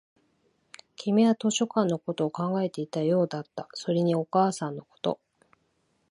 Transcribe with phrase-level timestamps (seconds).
[0.95, 5.19] 君は図書館のことを考えていたようだった、それにお母さんのこと